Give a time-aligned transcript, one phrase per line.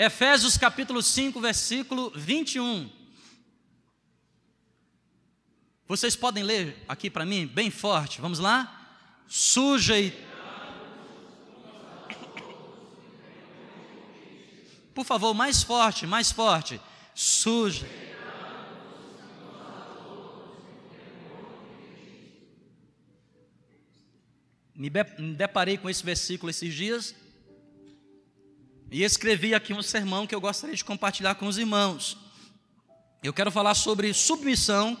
[0.00, 2.88] Efésios capítulo 5, versículo 21.
[5.88, 8.96] Vocês podem ler aqui para mim, bem forte, vamos lá?
[9.26, 10.28] Sujeitando.
[14.94, 16.80] Por favor, mais forte, mais forte.
[17.12, 17.98] Sujeitando.
[24.76, 24.88] Me
[25.36, 27.16] deparei com esse versículo esses dias
[28.90, 32.16] e escrevi aqui um sermão que eu gostaria de compartilhar com os irmãos.
[33.22, 34.96] Eu quero falar sobre submissão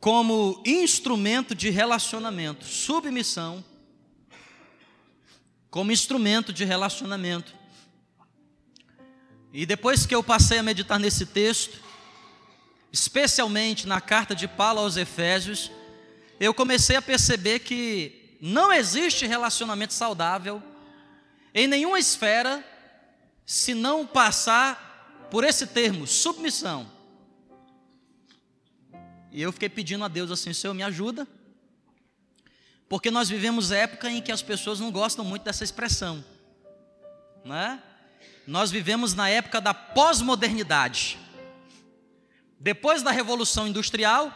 [0.00, 2.64] como instrumento de relacionamento.
[2.64, 3.64] Submissão
[5.70, 7.54] como instrumento de relacionamento.
[9.52, 11.78] E depois que eu passei a meditar nesse texto,
[12.92, 15.70] especialmente na carta de Paulo aos Efésios,
[16.40, 20.62] eu comecei a perceber que não existe relacionamento saudável
[21.56, 22.62] em nenhuma esfera
[23.46, 26.86] se não passar por esse termo, submissão.
[29.32, 31.26] E eu fiquei pedindo a Deus assim, Senhor, me ajuda,
[32.90, 36.22] porque nós vivemos época em que as pessoas não gostam muito dessa expressão,
[37.42, 37.82] né?
[38.46, 41.18] Nós vivemos na época da pós-modernidade.
[42.60, 44.30] Depois da Revolução Industrial,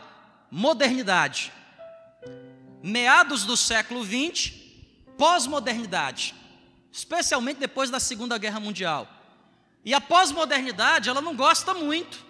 [0.50, 1.52] modernidade.
[2.82, 4.52] Meados do século XX,
[5.16, 6.39] pós-modernidade
[6.92, 9.08] especialmente depois da Segunda Guerra Mundial.
[9.84, 12.24] E a pós-modernidade, ela não gosta muito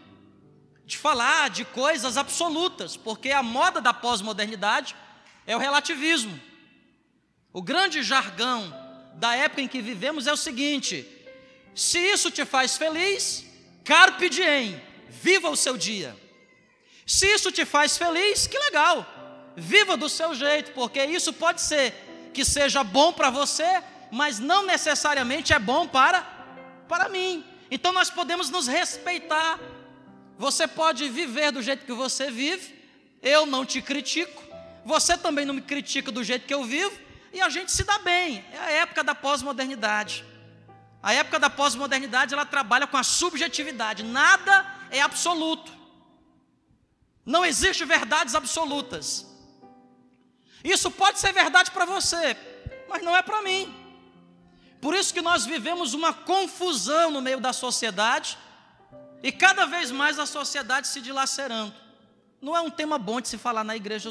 [0.86, 4.94] de falar de coisas absolutas, porque a moda da pós-modernidade
[5.47, 6.39] é o relativismo.
[7.52, 8.72] O grande jargão
[9.14, 11.06] da época em que vivemos é o seguinte:
[11.74, 13.45] se isso te faz feliz,
[13.84, 16.17] carpe diem, viva o seu dia.
[17.06, 19.05] Se isso te faz feliz, que legal,
[19.56, 21.92] viva do seu jeito, porque isso pode ser
[22.33, 26.22] que seja bom para você, mas não necessariamente é bom para,
[26.89, 27.44] para mim.
[27.70, 29.58] Então nós podemos nos respeitar.
[30.39, 32.75] Você pode viver do jeito que você vive,
[33.22, 34.42] eu não te critico,
[34.85, 36.98] você também não me critica do jeito que eu vivo,
[37.33, 38.45] e a gente se dá bem.
[38.52, 40.24] É a época da pós-modernidade.
[41.02, 45.73] A época da pós-modernidade ela trabalha com a subjetividade, nada é absoluto.
[47.24, 49.27] Não existe verdades absolutas.
[50.64, 52.36] Isso pode ser verdade para você,
[52.89, 53.80] mas não é para mim.
[54.80, 58.39] Por isso que nós vivemos uma confusão no meio da sociedade
[59.23, 61.74] e cada vez mais a sociedade se dilacerando.
[62.41, 64.11] Não é um tema bom de se falar na igreja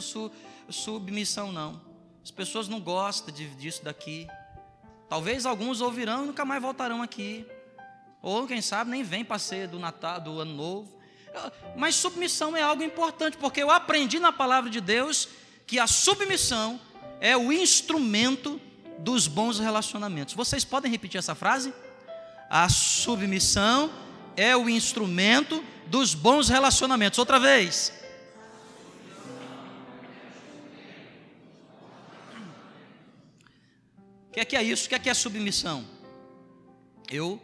[0.70, 1.82] submissão, não.
[2.24, 4.28] As pessoas não gostam de, disso daqui.
[5.08, 7.48] Talvez alguns ouvirão e nunca mais voltarão aqui.
[8.22, 11.00] Ou, quem sabe, nem vem para ser do Natal, do Ano Novo.
[11.76, 15.30] Mas submissão é algo importante, porque eu aprendi na palavra de Deus
[15.66, 16.80] que a submissão
[17.20, 18.62] é o instrumento
[19.00, 20.34] dos bons relacionamentos.
[20.34, 21.74] Vocês podem repetir essa frase?
[22.50, 23.92] A submissão
[24.36, 27.18] é o instrumento dos bons relacionamentos.
[27.20, 27.94] Outra vez.
[34.28, 34.86] O que é que é isso?
[34.86, 35.86] O que é que é submissão?
[37.10, 37.42] Eu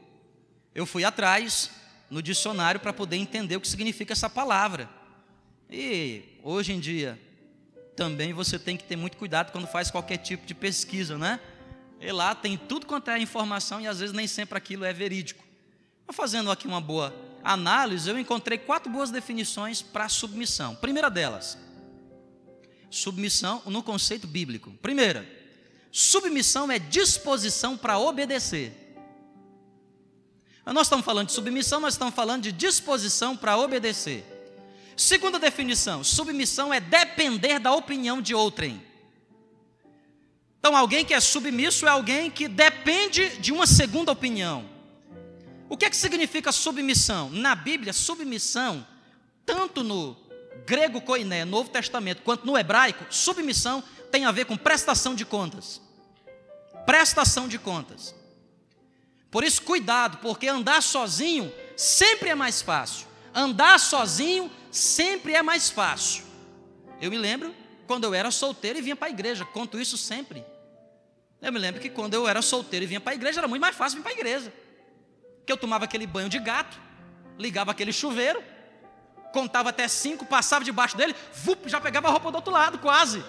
[0.74, 1.72] eu fui atrás
[2.10, 4.90] no dicionário para poder entender o que significa essa palavra.
[5.70, 7.20] E hoje em dia
[7.96, 11.40] também você tem que ter muito cuidado quando faz qualquer tipo de pesquisa, né?
[12.00, 15.44] E lá tem tudo quanto é informação e às vezes nem sempre aquilo é verídico.
[16.06, 20.76] Mas fazendo aqui uma boa análise, eu encontrei quatro boas definições para submissão.
[20.76, 21.58] Primeira delas,
[22.90, 24.72] submissão no conceito bíblico.
[24.82, 25.28] Primeira,
[25.92, 28.82] submissão é disposição para obedecer.
[30.66, 34.35] Nós estamos falando de submissão, nós estamos falando de disposição para obedecer.
[34.96, 38.82] Segunda definição: submissão é depender da opinião de outrem.
[40.60, 44.68] Então, alguém que é submisso é alguém que depende de uma segunda opinião.
[45.70, 47.30] O que é que significa submissão?
[47.30, 48.86] Na Bíblia, submissão,
[49.46, 50.18] tanto no
[50.66, 55.82] grego koiné, Novo Testamento, quanto no hebraico, submissão tem a ver com prestação de contas.
[56.86, 58.16] Prestação de contas.
[59.30, 63.06] Por isso, cuidado, porque andar sozinho sempre é mais fácil.
[63.34, 66.24] Andar sozinho sempre é mais fácil.
[67.02, 67.56] Eu me lembro
[67.88, 70.44] quando eu era solteiro e vinha para a igreja, conto isso sempre.
[71.42, 73.62] Eu me lembro que quando eu era solteiro e vinha para a igreja, era muito
[73.62, 74.54] mais fácil vir para a igreja.
[75.46, 76.80] Que eu tomava aquele banho de gato,
[77.38, 78.44] ligava aquele chuveiro,
[79.32, 83.24] contava até cinco, passava debaixo dele, vup, já pegava a roupa do outro lado, quase.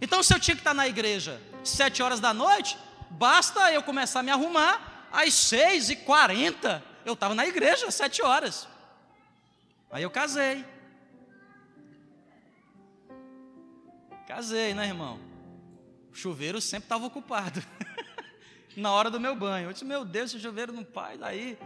[0.00, 2.76] Então, se eu tinha que estar na igreja sete horas da noite,
[3.10, 8.22] basta eu começar a me arrumar, às seis e quarenta, eu estava na igreja, sete
[8.22, 8.68] horas.
[9.94, 10.64] Aí eu casei.
[14.26, 15.20] Casei, né, irmão?
[16.10, 17.62] O chuveiro sempre estava ocupado.
[18.76, 19.68] na hora do meu banho.
[19.68, 21.56] Eu disse, meu Deus, esse chuveiro não faz aí,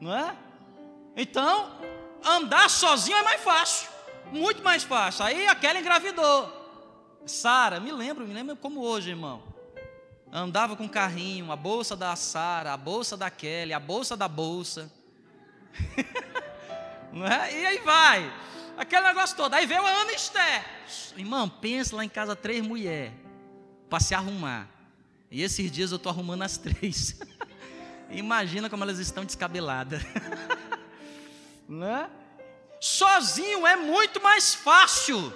[0.00, 0.36] não é?
[1.16, 1.80] Então,
[2.24, 3.90] andar sozinho é mais fácil,
[4.30, 5.24] muito mais fácil.
[5.24, 6.62] Aí aquela engravidou.
[7.26, 9.42] Sara, me lembro, me lembro como hoje, irmão.
[10.32, 14.92] Andava com carrinho, a bolsa da Sara, a bolsa da Kelly, a bolsa da bolsa.
[17.14, 17.60] não é?
[17.60, 18.32] E aí vai.
[18.76, 19.54] Aquele negócio todo.
[19.54, 20.64] Aí veio a Ana Esther.
[21.16, 23.12] Irmão, pensa lá em casa três mulheres
[23.88, 24.68] para se arrumar.
[25.30, 27.20] E esses dias eu estou arrumando as três.
[28.10, 30.02] Imagina como elas estão descabeladas.
[31.68, 32.10] né?
[32.80, 35.32] Sozinho é muito mais fácil.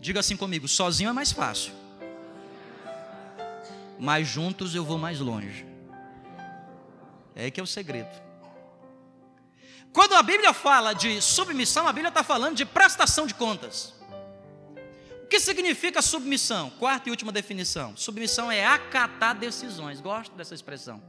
[0.00, 1.72] Diga assim comigo: sozinho é mais fácil.
[3.98, 5.64] Mas juntos eu vou mais longe.
[7.36, 8.24] É que é o segredo.
[9.94, 13.94] Quando a Bíblia fala de submissão, a Bíblia está falando de prestação de contas.
[15.22, 16.68] O que significa submissão?
[16.70, 20.00] Quarta e última definição: submissão é acatar decisões.
[20.00, 21.00] Gosto dessa expressão.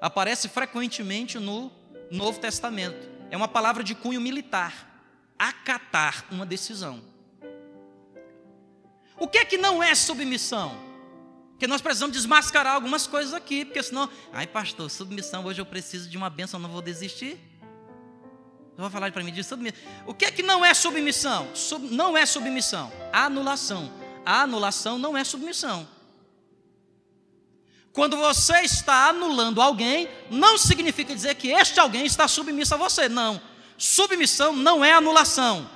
[0.00, 1.70] Aparece frequentemente no
[2.10, 3.08] Novo Testamento.
[3.30, 4.92] É uma palavra de cunho militar.
[5.38, 7.00] Acatar uma decisão.
[9.16, 10.76] O que é que não é submissão?
[11.50, 16.10] Porque nós precisamos desmascarar algumas coisas aqui, porque senão, ai pastor, submissão, hoje eu preciso
[16.10, 17.38] de uma bênção, não vou desistir.
[18.76, 19.80] Eu vou falar para mim de submissão.
[20.06, 21.48] O que é que não é submissão?
[21.54, 22.92] Sub, não é submissão.
[23.10, 23.90] Anulação.
[24.24, 25.88] A anulação não é submissão.
[27.90, 33.08] Quando você está anulando alguém, não significa dizer que este alguém está submisso a você.
[33.08, 33.40] Não.
[33.78, 35.70] Submissão não é anulação.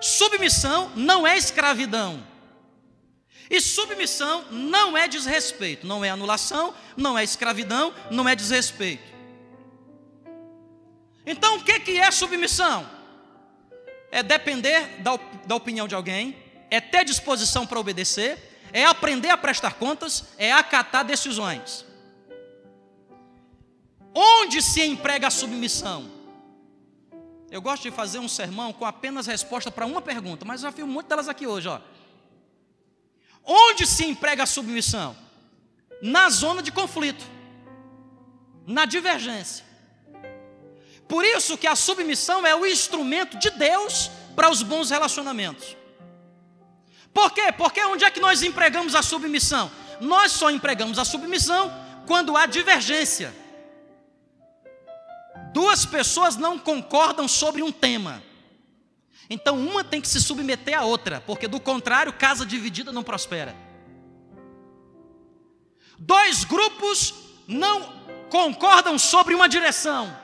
[0.00, 2.26] Submissão não é escravidão.
[3.50, 9.09] E submissão não é desrespeito, não é anulação, não é escravidão, não é desrespeito.
[11.30, 12.90] Então o que é submissão?
[14.10, 15.16] É depender da,
[15.46, 16.36] da opinião de alguém,
[16.68, 21.86] é ter disposição para obedecer, é aprender a prestar contas, é acatar decisões.
[24.12, 26.10] Onde se emprega a submissão?
[27.48, 30.72] Eu gosto de fazer um sermão com apenas resposta para uma pergunta, mas eu já
[30.72, 31.68] fiz muito delas aqui hoje.
[31.68, 31.80] Ó.
[33.44, 35.16] Onde se emprega a submissão?
[36.02, 37.24] Na zona de conflito,
[38.66, 39.69] na divergência.
[41.10, 45.76] Por isso que a submissão é o instrumento de Deus para os bons relacionamentos.
[47.12, 47.50] Por quê?
[47.50, 49.68] Porque onde é que nós empregamos a submissão?
[50.00, 51.74] Nós só empregamos a submissão
[52.06, 53.34] quando há divergência.
[55.52, 58.22] Duas pessoas não concordam sobre um tema.
[59.28, 63.56] Então uma tem que se submeter à outra, porque do contrário, casa dividida não prospera.
[65.98, 67.12] Dois grupos
[67.48, 70.19] não concordam sobre uma direção.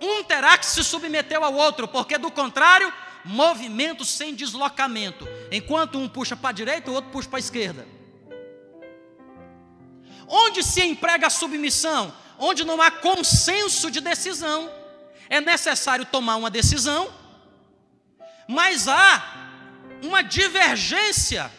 [0.00, 2.92] Um terá que se submeter ao outro, porque do contrário,
[3.24, 5.26] movimento sem deslocamento.
[5.50, 7.86] Enquanto um puxa para a direita, o outro puxa para a esquerda.
[10.28, 12.12] Onde se emprega a submissão?
[12.38, 14.70] Onde não há consenso de decisão.
[15.28, 17.12] É necessário tomar uma decisão
[18.46, 19.22] mas há
[20.02, 21.50] uma divergência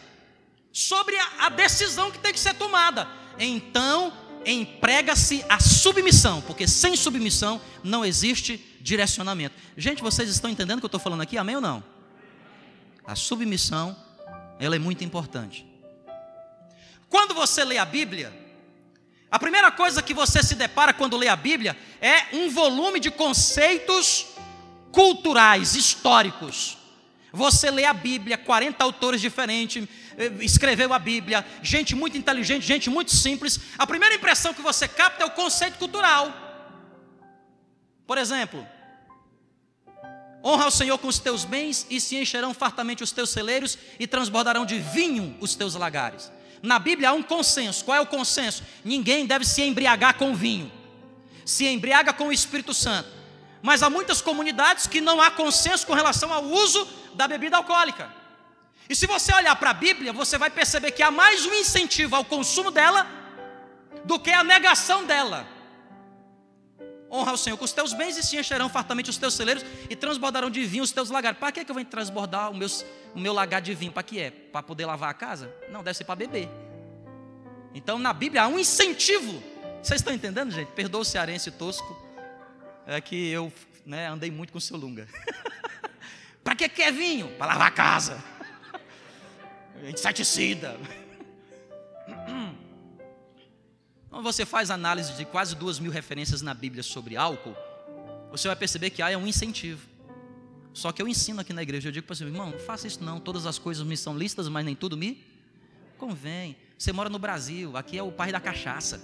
[0.72, 3.08] sobre a, decisão que tem que ser tomada.
[3.38, 4.12] Então,
[4.52, 9.54] emprega-se a submissão, porque sem submissão não existe direcionamento.
[9.76, 11.36] Gente, vocês estão entendendo o que eu estou falando aqui?
[11.36, 11.84] Amém ou não?
[13.04, 13.96] A submissão,
[14.58, 15.66] ela é muito importante.
[17.08, 18.32] Quando você lê a Bíblia,
[19.30, 23.10] a primeira coisa que você se depara quando lê a Bíblia é um volume de
[23.10, 24.28] conceitos
[24.90, 26.77] culturais, históricos.
[27.32, 32.88] Você lê a Bíblia, 40 autores diferentes eh, escreveu a Bíblia, gente muito inteligente, gente
[32.88, 33.60] muito simples.
[33.76, 36.32] A primeira impressão que você capta é o conceito cultural.
[38.06, 38.66] Por exemplo,
[40.42, 44.06] honra ao Senhor com os teus bens e se encherão fartamente os teus celeiros e
[44.06, 46.32] transbordarão de vinho os teus lagares.
[46.62, 47.84] Na Bíblia há um consenso.
[47.84, 48.62] Qual é o consenso?
[48.84, 50.72] Ninguém deve se embriagar com vinho.
[51.44, 53.08] Se embriaga com o Espírito Santo.
[53.62, 58.12] Mas há muitas comunidades que não há consenso com relação ao uso da bebida alcoólica.
[58.88, 62.16] E se você olhar para a Bíblia, você vai perceber que há mais um incentivo
[62.16, 63.06] ao consumo dela
[64.04, 65.46] do que a negação dela.
[67.10, 69.96] Honra o Senhor com os teus bens e se encherão fartamente os teus celeiros e
[69.96, 71.38] transbordarão de vinho os teus lagares.
[71.38, 72.54] Para que, que eu vou transbordar o,
[73.14, 73.92] o meu lagar de vinho?
[73.92, 74.30] Para que é?
[74.30, 75.52] Para poder lavar a casa?
[75.70, 76.48] Não, deve ser para beber.
[77.74, 79.42] Então na Bíblia há um incentivo.
[79.82, 80.68] Vocês estão entendendo, gente?
[80.72, 81.96] Perdoa o cearense tosco
[82.86, 83.52] é que eu
[83.84, 85.06] né, andei muito com o seu Lunga.
[86.42, 87.28] para que quer vinho?
[87.36, 88.22] Para lavar a casa.
[89.88, 90.78] Inseticida.
[94.10, 97.54] Quando você faz análise de quase duas mil referências na Bíblia sobre álcool,
[98.30, 99.86] você vai perceber que há é um incentivo.
[100.72, 103.02] Só que eu ensino aqui na igreja, eu digo para você, irmão, não faça isso
[103.02, 105.24] não, todas as coisas me são listas, mas nem tudo me
[105.98, 106.56] convém.
[106.78, 109.02] Você mora no Brasil, aqui é o pai da cachaça.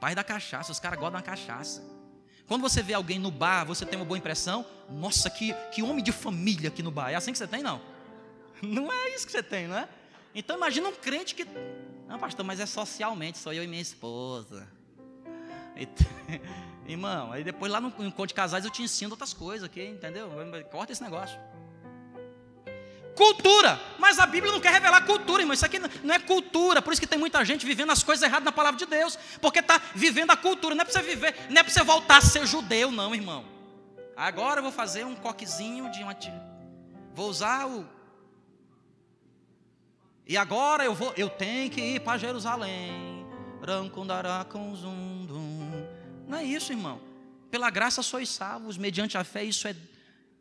[0.00, 1.93] Pai da cachaça, os caras gostam da cachaça.
[2.46, 4.66] Quando você vê alguém no bar, você tem uma boa impressão.
[4.90, 7.10] Nossa, que, que homem de família aqui no bar.
[7.10, 7.80] É assim que você tem, não?
[8.62, 9.88] Não é isso que você tem, não é?
[10.34, 11.46] Então imagina um crente que.
[12.08, 14.66] Não, pastor, mas é socialmente, sou eu e minha esposa.
[16.86, 20.30] Irmão, aí depois lá no encontro de casais eu te ensino outras coisas aqui, entendeu?
[20.70, 21.38] Corta esse negócio.
[23.14, 25.54] Cultura, mas a Bíblia não quer revelar cultura, irmão.
[25.54, 28.44] Isso aqui não é cultura, por isso que tem muita gente vivendo as coisas erradas
[28.44, 30.74] na palavra de Deus, porque está vivendo a cultura.
[30.74, 33.44] Não é para você viver, não é para você voltar a ser judeu, não, irmão.
[34.16, 36.16] Agora eu vou fazer um coquezinho de uma.
[37.14, 37.86] Vou usar o.
[40.26, 43.24] E agora eu vou, eu tenho que ir para Jerusalém.
[46.26, 47.00] Não é isso, irmão.
[47.50, 49.76] Pela graça sois salvos, mediante a fé, isso é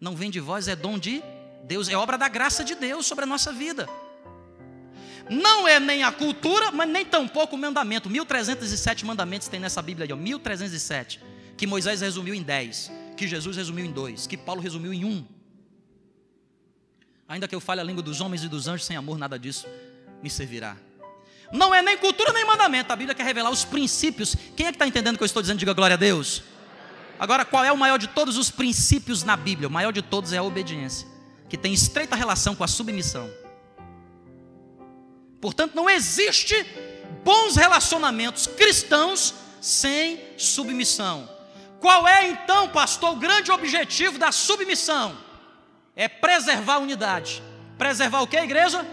[0.01, 1.23] não vem de vós, é dom de
[1.63, 3.87] Deus, é obra da graça de Deus sobre a nossa vida.
[5.29, 8.09] Não é nem a cultura, mas nem tampouco o mandamento.
[8.09, 11.21] 1307 mandamentos tem nessa Bíblia aí, ó, 1307,
[11.55, 15.25] que Moisés resumiu em 10, que Jesus resumiu em 2, que Paulo resumiu em 1.
[17.29, 19.65] Ainda que eu fale a língua dos homens e dos anjos, sem amor, nada disso
[20.21, 20.75] me servirá.
[21.53, 22.91] Não é nem cultura nem mandamento.
[22.91, 24.35] A Bíblia quer revelar os princípios.
[24.57, 25.59] Quem é que está entendendo o que eu estou dizendo?
[25.59, 26.43] Diga glória a Deus.
[27.19, 29.67] Agora, qual é o maior de todos os princípios na Bíblia?
[29.67, 31.12] O maior de todos é a obediência
[31.49, 33.29] que tem estreita relação com a submissão.
[35.39, 36.55] Portanto, não existe
[37.23, 41.29] bons relacionamentos cristãos sem submissão.
[41.79, 45.17] Qual é então, pastor, o grande objetivo da submissão?
[45.95, 47.43] É preservar a unidade.
[47.77, 48.85] Preservar o que, igreja?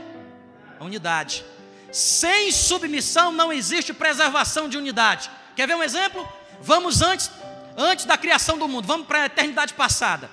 [0.79, 1.45] A unidade.
[1.93, 5.31] Sem submissão não existe preservação de unidade.
[5.55, 6.27] Quer ver um exemplo?
[6.61, 7.31] Vamos antes,
[7.77, 10.31] antes da criação do mundo, vamos para a eternidade passada.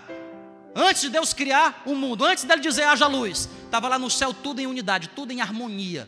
[0.80, 4.32] Antes de Deus criar o mundo, antes dele dizer haja luz, estava lá no céu
[4.32, 6.08] tudo em unidade, tudo em harmonia.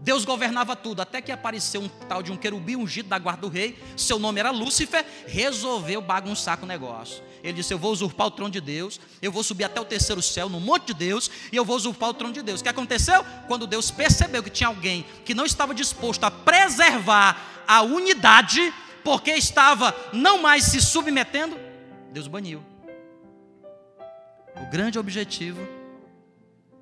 [0.00, 3.48] Deus governava tudo, até que apareceu um tal de um querubim ungido da guarda do
[3.48, 7.22] rei, seu nome era Lúcifer, resolveu bagunçar com o negócio.
[7.40, 10.20] Ele disse: Eu vou usurpar o trono de Deus, eu vou subir até o terceiro
[10.20, 12.58] céu, no monte de Deus, e eu vou usurpar o trono de Deus.
[12.58, 13.24] O que aconteceu?
[13.46, 18.74] Quando Deus percebeu que tinha alguém que não estava disposto a preservar a unidade,
[19.04, 21.56] porque estava não mais se submetendo,
[22.10, 22.69] Deus baniu.
[24.60, 25.60] O grande objetivo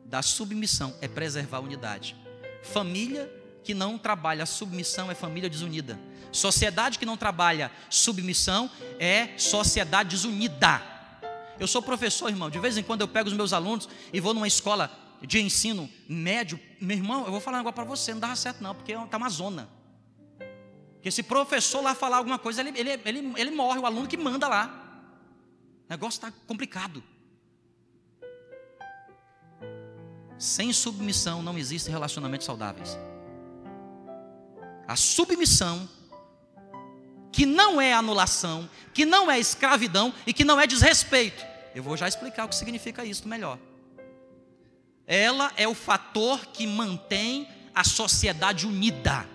[0.04, 2.16] da submissão é preservar a unidade.
[2.62, 3.32] Família
[3.62, 5.98] que não trabalha submissão é família desunida.
[6.32, 10.82] Sociedade que não trabalha submissão é sociedade desunida.
[11.58, 12.50] Eu sou professor, irmão.
[12.50, 15.88] De vez em quando eu pego os meus alunos e vou numa escola de ensino
[16.08, 16.58] médio.
[16.80, 19.28] Meu irmão, eu vou falar agora para você, não dá certo não, porque está uma
[19.28, 19.68] zona.
[20.94, 24.16] Porque se professor lá falar alguma coisa, ele, ele, ele, ele morre, o aluno que
[24.16, 25.04] manda lá.
[25.86, 27.02] O negócio está complicado.
[30.38, 32.96] Sem submissão não existem relacionamentos saudáveis.
[34.86, 35.88] A submissão,
[37.32, 41.44] que não é anulação, que não é escravidão e que não é desrespeito.
[41.74, 43.58] Eu vou já explicar o que significa isso melhor.
[45.06, 49.26] Ela é o fator que mantém a sociedade unida.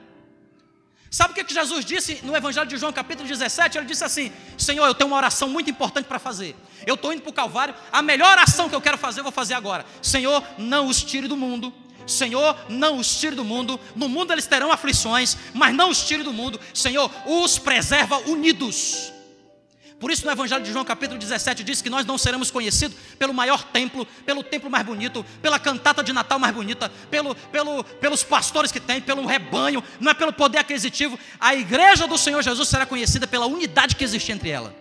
[1.13, 3.77] Sabe o que, que Jesus disse no Evangelho de João, capítulo 17?
[3.77, 6.55] Ele disse assim: Senhor, eu tenho uma oração muito importante para fazer.
[6.88, 9.32] Eu estou indo para o Calvário, a melhor oração que eu quero fazer, eu vou
[9.32, 9.86] fazer agora.
[10.01, 11.72] Senhor, não os tire do mundo.
[12.08, 13.79] Senhor, não os tire do mundo.
[13.96, 16.60] No mundo eles terão aflições, mas não os tire do mundo.
[16.74, 19.12] Senhor, os preserva unidos.
[20.04, 23.34] Por isso, no Evangelho de João, capítulo 17, diz que nós não seremos conhecidos pelo
[23.34, 28.22] maior templo, pelo templo mais bonito, pela cantata de Natal mais bonita, pelo, pelo, pelos
[28.22, 31.18] pastores que tem, pelo rebanho, não é pelo poder aquisitivo.
[31.40, 34.76] A igreja do Senhor Jesus será conhecida pela unidade que existe entre ela.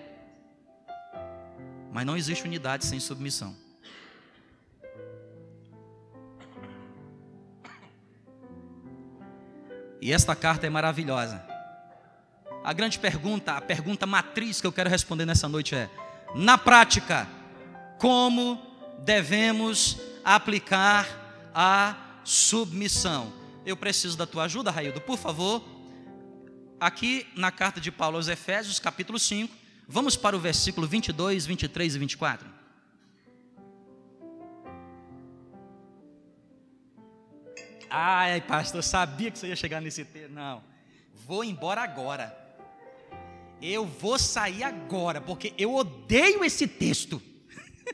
[1.93, 3.57] Mas não existe unidade sem submissão.
[10.00, 11.51] E esta carta é maravilhosa.
[12.64, 15.90] A grande pergunta, a pergunta matriz que eu quero responder nessa noite é:
[16.35, 17.28] na prática,
[17.99, 18.61] como
[19.00, 23.33] devemos aplicar a submissão?
[23.66, 25.62] Eu preciso da tua ajuda, Raildo, por favor.
[26.78, 29.54] Aqui na carta de Paulo aos Efésios, capítulo 5,
[29.88, 32.49] vamos para o versículo 22, 23 e 24.
[37.90, 40.28] Ai, pastor, eu sabia que você ia chegar nesse tema.
[40.28, 40.64] Não,
[41.26, 42.41] vou embora agora
[43.62, 47.23] eu vou sair agora, porque eu odeio esse texto.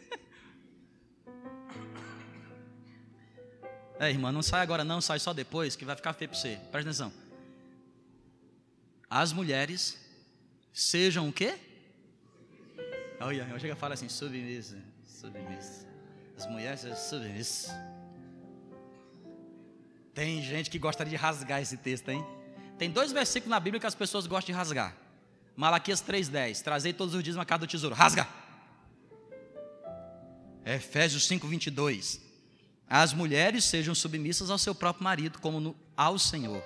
[4.00, 6.58] é, irmã, não sai agora não, sai só depois, que vai ficar feio para você.
[6.72, 7.12] Presta atenção.
[9.10, 9.98] As mulheres
[10.72, 11.58] sejam o quê?
[13.20, 15.84] Olha, eu chego e falo assim, submissa, submissa.
[16.36, 17.72] As mulheres sejam submissas.
[20.14, 22.24] Tem gente que gostaria de rasgar esse texto, hein?
[22.78, 25.07] Tem dois versículos na Bíblia que as pessoas gostam de rasgar.
[25.58, 26.62] Malaquias 3,10.
[26.62, 27.92] Trazei todos os dias uma casa do tesouro.
[27.92, 28.28] Rasga!
[30.64, 32.20] Efésios 5,22.
[32.88, 36.62] As mulheres sejam submissas ao seu próprio marido, como no, ao Senhor.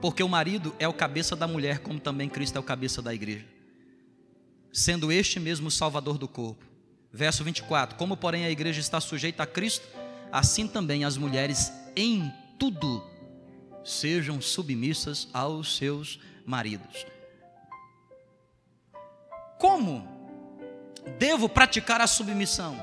[0.00, 3.12] Porque o marido é o cabeça da mulher, como também Cristo é o cabeça da
[3.12, 3.44] igreja.
[4.72, 6.64] Sendo este mesmo o salvador do corpo.
[7.12, 9.84] Verso 24: Como, porém, a igreja está sujeita a Cristo,
[10.30, 13.04] assim também as mulheres em tudo
[13.82, 17.17] sejam submissas aos seus maridos.
[19.58, 20.06] Como
[21.18, 22.80] devo praticar a submissão?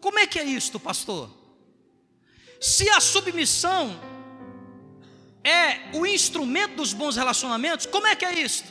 [0.00, 1.30] Como é que é isto, pastor?
[2.60, 3.98] Se a submissão
[5.44, 8.68] é o instrumento dos bons relacionamentos, como é que é isto?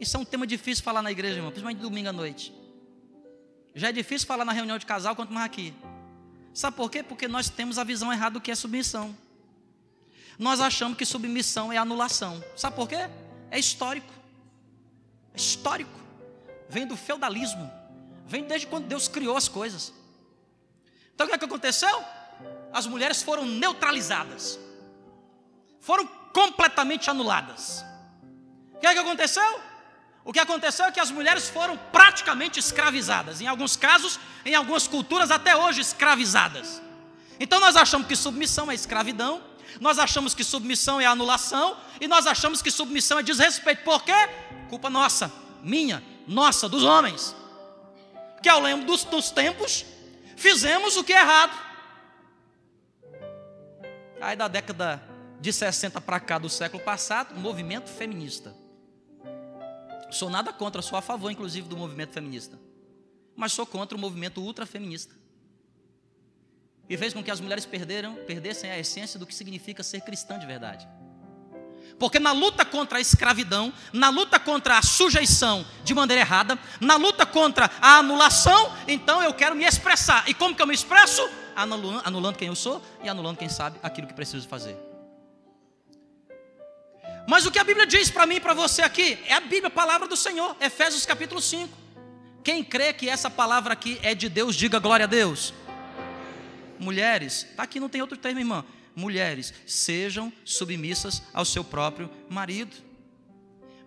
[0.00, 2.52] Isso é um tema difícil falar na igreja, irmão, principalmente domingo à noite.
[3.74, 5.72] Já é difícil falar na reunião de casal, quanto mais aqui.
[6.52, 7.02] Sabe por quê?
[7.02, 9.16] Porque nós temos a visão errada do que é submissão.
[10.38, 12.42] Nós achamos que submissão é anulação.
[12.56, 13.08] Sabe por quê?
[13.50, 14.21] É histórico.
[15.34, 16.00] É histórico.
[16.68, 17.70] Vem do feudalismo.
[18.26, 19.92] Vem desde quando Deus criou as coisas.
[21.14, 22.02] Então o que, é que aconteceu?
[22.72, 24.58] As mulheres foram neutralizadas.
[25.80, 27.84] Foram completamente anuladas.
[28.74, 29.60] O que, é que aconteceu?
[30.24, 34.86] O que aconteceu é que as mulheres foram praticamente escravizadas, em alguns casos, em algumas
[34.86, 36.80] culturas até hoje escravizadas.
[37.40, 39.42] Então nós achamos que submissão é escravidão,
[39.80, 43.82] nós achamos que submissão é anulação e nós achamos que submissão é desrespeito.
[43.82, 44.12] Por quê?
[44.68, 47.34] Culpa nossa, minha, nossa, dos homens.
[48.42, 49.84] Que ao longo dos, dos tempos
[50.36, 51.56] fizemos o que é errado.
[54.20, 55.02] Aí da década
[55.40, 58.54] de 60 para cá do século passado, movimento feminista.
[60.10, 62.58] Sou nada contra, sou a favor, inclusive, do movimento feminista.
[63.34, 65.21] Mas sou contra o movimento ultrafeminista.
[66.92, 70.38] E fez com que as mulheres perderam, perdessem a essência do que significa ser cristã
[70.38, 70.86] de verdade.
[71.98, 76.96] Porque na luta contra a escravidão, na luta contra a sujeição de maneira errada, na
[76.96, 80.28] luta contra a anulação, então eu quero me expressar.
[80.28, 81.26] E como que eu me expresso?
[81.56, 84.76] Anulando, anulando quem eu sou e anulando quem sabe aquilo que preciso fazer.
[87.26, 89.68] Mas o que a Bíblia diz para mim e para você aqui é a Bíblia,
[89.68, 91.72] a palavra do Senhor, Efésios capítulo 5.
[92.44, 95.54] Quem crê que essa palavra aqui é de Deus, diga glória a Deus.
[96.82, 98.64] Mulheres, está aqui, não tem outro termo, irmã.
[98.94, 102.76] Mulheres, sejam submissas ao seu próprio marido.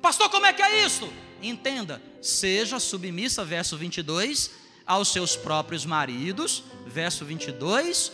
[0.02, 1.12] Pastor, como é que é isso?
[1.42, 4.52] Entenda, seja submissa, verso 22,
[4.86, 8.12] aos seus próprios maridos, verso 22,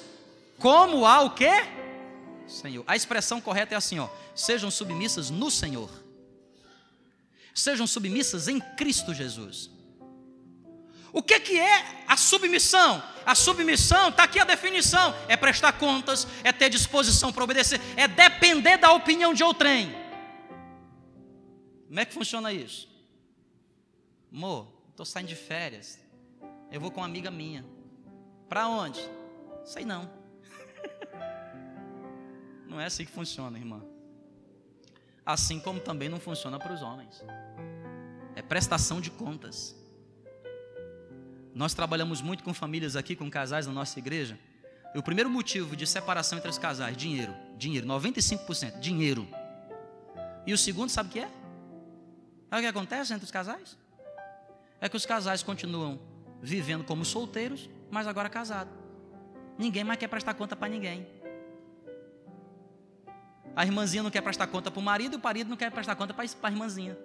[0.57, 1.51] como ao quê?
[2.47, 2.83] Senhor.
[2.87, 5.89] A expressão correta é assim, ó: sejam submissas no Senhor.
[7.53, 9.69] Sejam submissas em Cristo Jesus.
[11.13, 13.03] O que, que é a submissão?
[13.25, 18.07] A submissão, está aqui a definição: é prestar contas, é ter disposição para obedecer, é
[18.07, 19.93] depender da opinião de outrem.
[21.87, 22.89] Como é que funciona isso?
[24.31, 25.99] Amor, estou saindo de férias,
[26.71, 27.65] eu vou com uma amiga minha.
[28.47, 28.99] Para onde?
[29.65, 30.09] Sei não.
[32.67, 33.83] Não é assim que funciona, irmã.
[35.25, 37.21] Assim como também não funciona para os homens.
[38.33, 39.75] É prestação de contas.
[41.53, 44.39] Nós trabalhamos muito com famílias aqui, com casais na nossa igreja.
[44.93, 47.33] E o primeiro motivo de separação entre os casais, dinheiro.
[47.57, 49.27] Dinheiro, 95%, dinheiro.
[50.45, 51.29] E o segundo, sabe o que é?
[52.49, 53.77] Sabe o que acontece entre os casais?
[54.79, 55.99] É que os casais continuam
[56.41, 58.73] vivendo como solteiros, mas agora casados.
[59.57, 61.05] Ninguém mais quer prestar conta para ninguém.
[63.55, 65.95] A irmãzinha não quer prestar conta para o marido, e o marido não quer prestar
[65.95, 66.97] conta para a irmãzinha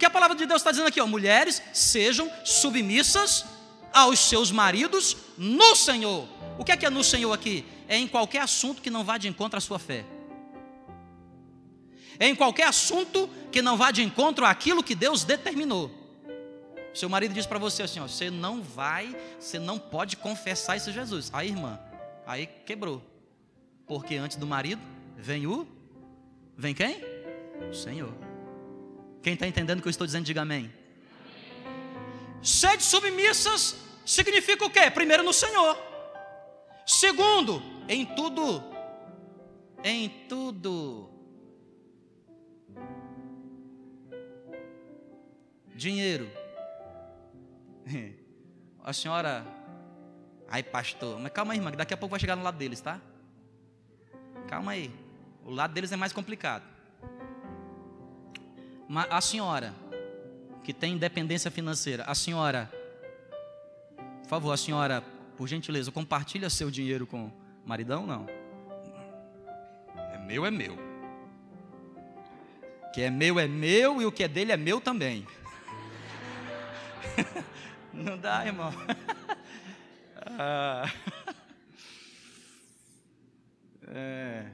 [0.00, 3.44] que a palavra de Deus está dizendo aqui, ó, mulheres sejam submissas
[3.92, 6.26] aos seus maridos no Senhor.
[6.58, 7.66] O que é que é no Senhor aqui?
[7.86, 10.06] É em qualquer assunto que não vá de encontro à sua fé.
[12.18, 15.90] É em qualquer assunto que não vá de encontro àquilo que Deus determinou.
[16.94, 20.88] Seu marido diz para você assim: ó, você não vai, você não pode confessar isso
[20.88, 21.30] a Jesus.
[21.32, 21.78] Aí, irmã,
[22.26, 23.02] aí quebrou.
[23.86, 24.80] Porque antes do marido
[25.16, 25.66] vem o.
[26.56, 27.02] Vem quem?
[27.70, 28.29] O Senhor.
[29.22, 30.72] Quem está entendendo o que eu estou dizendo, diga amém.
[32.42, 34.90] Sede submissas significa o quê?
[34.90, 35.76] Primeiro no Senhor.
[36.86, 38.64] Segundo, em tudo.
[39.84, 41.10] Em tudo.
[45.74, 46.30] Dinheiro.
[48.82, 49.46] A senhora.
[50.48, 51.18] Ai, pastor.
[51.20, 53.00] Mas calma aí, irmã, que daqui a pouco vai chegar no lado deles, tá?
[54.48, 54.90] Calma aí.
[55.44, 56.69] O lado deles é mais complicado.
[58.92, 59.72] A senhora,
[60.64, 62.68] que tem independência financeira, a senhora,
[64.22, 65.00] por favor, a senhora,
[65.36, 67.30] por gentileza, compartilha seu dinheiro com,
[67.64, 68.26] Maridão não.
[70.12, 70.74] É meu, é meu.
[72.82, 75.24] O que é meu é meu e o que é dele é meu também.
[77.94, 78.72] Não dá, irmão.
[80.38, 80.84] Ah.
[83.88, 84.46] É.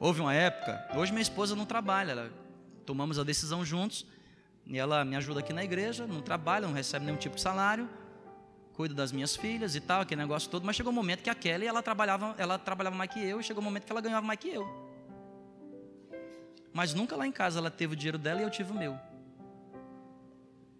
[0.00, 2.43] Houve uma época, hoje minha esposa não trabalha, ela,
[2.84, 4.06] tomamos a decisão juntos,
[4.66, 7.88] e ela me ajuda aqui na igreja, não trabalha, não recebe nenhum tipo de salário,
[8.74, 11.34] cuida das minhas filhas e tal, aquele negócio todo, mas chegou um momento que a
[11.34, 14.26] Kelly, ela trabalhava, ela trabalhava mais que eu, e chegou um momento que ela ganhava
[14.26, 14.66] mais que eu.
[16.72, 18.98] Mas nunca lá em casa ela teve o dinheiro dela e eu tive o meu.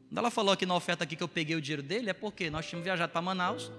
[0.09, 2.51] Quando ela falou aqui na oferta aqui que eu peguei o dinheiro dele, é porque
[2.51, 3.71] nós tínhamos viajado para Manaus.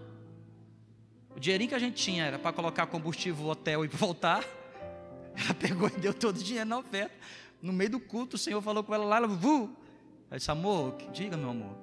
[1.36, 4.46] O dinheirinho que a gente tinha era para colocar combustível, hotel e voltar.
[5.36, 7.14] Ela pegou e deu todo o dinheiro na oferta.
[7.62, 9.76] No meio do culto, o Senhor falou com ela lá, ela, vu.
[10.30, 11.76] Ela disse, amor, diga, meu amor.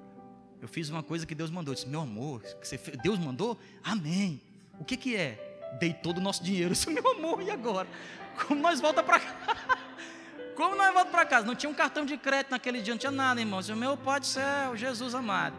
[0.61, 1.73] Eu fiz uma coisa que Deus mandou.
[1.73, 3.57] Eu disse, meu amor, que você fez, Deus mandou?
[3.83, 4.41] Amém.
[4.79, 5.75] O que, que é?
[5.79, 6.69] Dei todo o nosso dinheiro.
[6.71, 7.87] Eu disse, meu amor, e agora?
[8.47, 9.77] Como nós volta para cá?
[10.55, 11.45] Como nós voltamos para casa?
[11.45, 13.59] Não tinha um cartão de crédito naquele dia, não tinha nada, irmão.
[13.67, 15.55] Eu, meu Pai do céu, Jesus amado.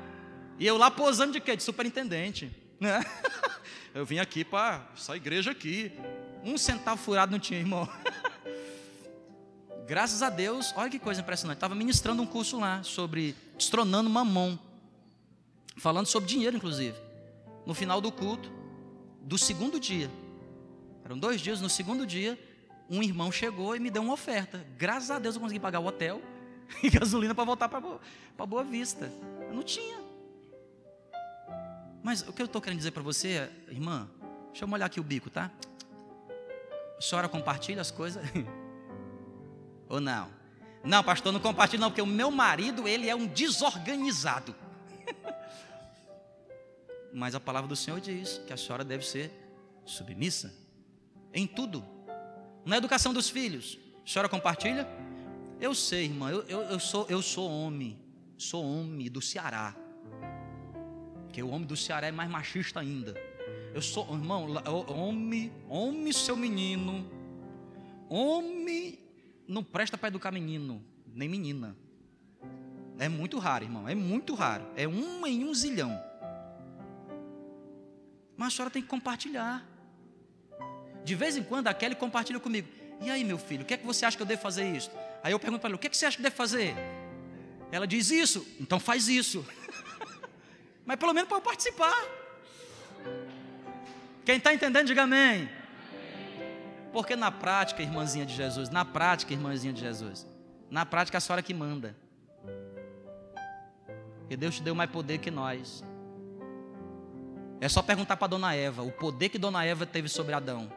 [0.58, 1.56] E eu lá posando de quê?
[1.56, 2.54] De superintendente.
[2.78, 3.04] Né?
[3.94, 5.92] Eu vim aqui para essa igreja aqui.
[6.42, 7.88] Um centavo furado não tinha, irmão.
[9.86, 11.58] Graças a Deus, olha que coisa impressionante.
[11.58, 14.58] Estava ministrando um curso lá sobre destronando mamão.
[15.76, 16.96] Falando sobre dinheiro, inclusive.
[17.66, 18.50] No final do culto,
[19.20, 20.10] do segundo dia.
[21.04, 22.38] Eram dois dias, no segundo dia,
[22.88, 24.64] um irmão chegou e me deu uma oferta.
[24.78, 26.22] Graças a Deus eu consegui pagar o hotel
[26.82, 29.12] e gasolina para voltar para Boa Vista.
[29.48, 30.02] Eu não tinha.
[32.02, 34.08] Mas o que eu estou querendo dizer para você, irmã,
[34.48, 35.50] deixa eu molhar aqui o bico, tá?
[36.96, 38.22] A senhora compartilha as coisas?
[39.94, 40.28] Ou não?
[40.82, 44.52] Não, pastor, não compartilho não, porque o meu marido, ele é um desorganizado.
[47.14, 49.30] Mas a palavra do Senhor diz que a senhora deve ser
[49.84, 50.52] submissa
[51.32, 51.84] em tudo.
[52.64, 54.84] Na educação dos filhos, a senhora compartilha?
[55.60, 57.96] Eu sei, irmã, eu, eu, eu, sou, eu sou homem,
[58.36, 59.76] sou homem do Ceará.
[61.22, 63.14] Porque o homem do Ceará é mais machista ainda.
[63.72, 64.48] Eu sou, irmão,
[64.88, 67.08] homem, homem, seu menino.
[68.08, 69.03] Homem
[69.46, 71.76] não presta para educar menino, nem menina.
[72.98, 74.66] É muito raro, irmão, é muito raro.
[74.76, 76.00] É um em um zilhão.
[78.36, 79.66] Mas a senhora tem que compartilhar.
[81.04, 82.68] De vez em quando a Kelly compartilha comigo.
[83.00, 84.90] E aí, meu filho, o que é que você acha que eu devo fazer isso?
[85.22, 86.74] Aí eu pergunto para ela, o que é que você acha que deve fazer?
[87.70, 89.44] Ela diz isso, então faz isso.
[90.86, 91.94] Mas pelo menos para eu participar.
[94.24, 95.48] Quem está entendendo, diga amém.
[96.94, 100.24] Porque na prática, irmãzinha de Jesus, na prática, irmãzinha de Jesus,
[100.70, 101.96] na prática a senhora que manda.
[104.30, 105.82] E Deus te deu mais poder que nós.
[107.60, 110.72] É só perguntar para Dona Eva, o poder que Dona Eva teve sobre Adão.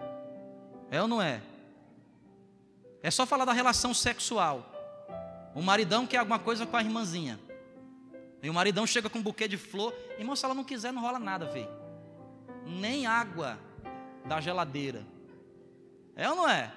[0.90, 1.40] É ou não é?
[3.04, 4.66] É só falar da relação sexual.
[5.54, 7.40] O maridão quer alguma coisa com a irmãzinha.
[8.42, 9.94] E o maridão chega com um buquê de flor.
[10.18, 11.70] Irmão, se ela não quiser, não rola nada, velho.
[12.66, 13.60] Nem água
[14.26, 15.06] da geladeira.
[16.18, 16.74] É ou não é?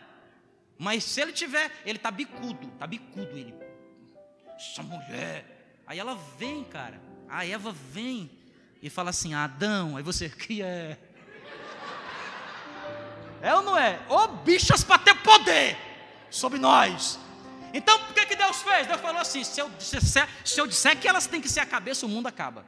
[0.79, 3.55] Mas se ele tiver, ele tá bicudo, tá bicudo ele.
[4.55, 5.83] Essa mulher.
[5.87, 7.01] Aí ela vem, cara.
[7.27, 8.31] A Eva vem
[8.83, 9.97] e fala assim: Adão.
[9.97, 10.99] Aí você, que é?
[13.43, 13.99] É ou não é?
[14.11, 15.77] Ô bichas para ter poder
[16.29, 17.19] sobre nós.
[17.73, 18.87] Então, o que, que Deus fez?
[18.87, 22.05] Deus falou assim: se eu, se eu disser que elas têm que ser a cabeça,
[22.05, 22.67] o mundo acaba.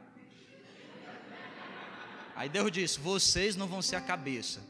[2.35, 4.63] Aí Deus disse: vocês não vão ser a cabeça,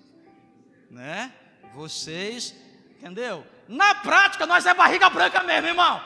[0.90, 1.32] né?
[1.72, 2.54] Vocês,
[2.90, 3.46] entendeu?
[3.68, 6.02] Na prática, nós é barriga branca mesmo, irmão.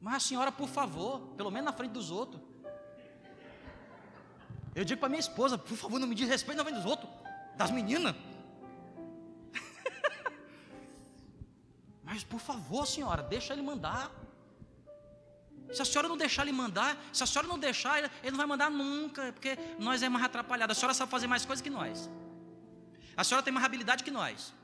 [0.00, 2.40] Mas a senhora, por favor, pelo menos na frente dos outros.
[4.74, 7.10] Eu digo para minha esposa, por favor, não me diz respeito na frente dos outros
[7.56, 8.14] das meninas.
[12.04, 14.10] Mas por favor, senhora, deixa ele mandar.
[15.72, 18.46] Se a senhora não deixar ele mandar, se a senhora não deixar, ele não vai
[18.46, 20.72] mandar nunca, porque nós é mais atrapalhado.
[20.72, 22.08] A senhora sabe fazer mais coisas que nós.
[23.18, 24.54] A senhora tem mais habilidade que nós.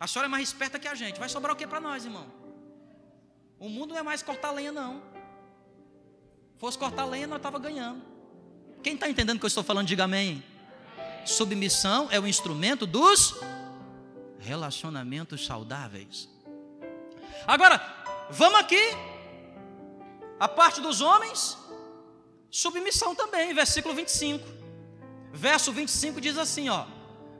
[0.00, 1.20] A senhora é mais esperta que a gente.
[1.20, 2.26] Vai sobrar o que para nós, irmão?
[3.58, 5.02] O mundo não é mais cortar lenha, não.
[6.56, 8.02] Fosse cortar lenha, nós estava ganhando.
[8.82, 10.42] Quem está entendendo o que eu estou falando, diga amém.
[11.26, 13.34] Submissão é o instrumento dos
[14.38, 16.30] relacionamentos saudáveis.
[17.46, 17.78] Agora,
[18.30, 18.82] vamos aqui,
[20.40, 21.58] a parte dos homens,
[22.50, 24.42] submissão também, versículo 25.
[25.34, 26.86] Verso 25 diz assim: ó,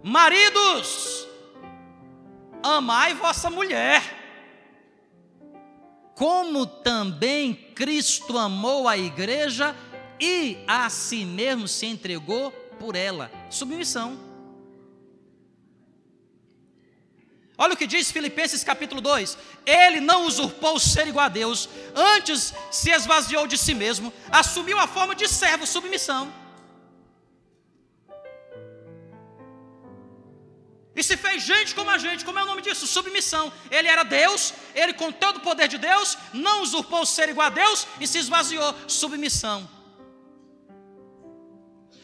[0.02, 1.26] maridos,
[2.62, 4.02] amai vossa mulher,
[6.14, 9.74] como também Cristo amou a igreja
[10.20, 13.30] e a si mesmo se entregou por ela.
[13.50, 14.32] Submissão.
[17.56, 21.68] Olha o que diz Filipenses capítulo 2: Ele não usurpou o ser igual a Deus,
[21.94, 26.41] antes se esvaziou de si mesmo, assumiu a forma de servo, submissão.
[30.94, 32.86] E se fez gente como a gente, como é o nome disso?
[32.86, 33.50] Submissão.
[33.70, 37.46] Ele era Deus, ele com todo o poder de Deus, não usurpou o ser igual
[37.46, 38.74] a Deus e se esvaziou.
[38.86, 39.68] Submissão.